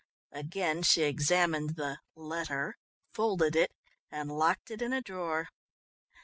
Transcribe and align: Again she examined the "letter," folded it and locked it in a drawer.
Again 0.31 0.81
she 0.81 1.03
examined 1.03 1.75
the 1.75 1.99
"letter," 2.15 2.75
folded 3.13 3.55
it 3.55 3.71
and 4.09 4.31
locked 4.35 4.71
it 4.71 4.81
in 4.81 4.93
a 4.93 5.01
drawer. 5.03 5.49